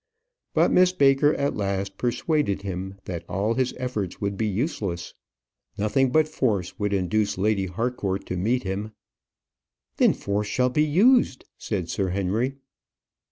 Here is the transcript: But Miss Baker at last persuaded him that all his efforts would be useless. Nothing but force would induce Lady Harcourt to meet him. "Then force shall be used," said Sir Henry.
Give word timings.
But 0.55 0.71
Miss 0.71 0.91
Baker 0.91 1.35
at 1.35 1.55
last 1.55 1.99
persuaded 1.99 2.63
him 2.63 2.97
that 3.05 3.23
all 3.29 3.53
his 3.53 3.71
efforts 3.77 4.19
would 4.19 4.35
be 4.35 4.47
useless. 4.47 5.13
Nothing 5.77 6.09
but 6.11 6.27
force 6.27 6.79
would 6.79 6.91
induce 6.91 7.37
Lady 7.37 7.67
Harcourt 7.67 8.25
to 8.25 8.35
meet 8.35 8.63
him. 8.63 8.93
"Then 9.97 10.13
force 10.13 10.47
shall 10.47 10.69
be 10.69 10.81
used," 10.83 11.45
said 11.59 11.87
Sir 11.87 12.09
Henry. 12.09 12.55